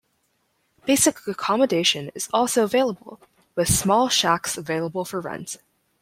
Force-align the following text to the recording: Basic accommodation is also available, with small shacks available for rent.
Basic 0.87 1.27
accommodation 1.27 2.09
is 2.15 2.27
also 2.33 2.63
available, 2.63 3.19
with 3.55 3.71
small 3.71 4.09
shacks 4.09 4.57
available 4.57 5.05
for 5.05 5.21
rent. 5.21 5.57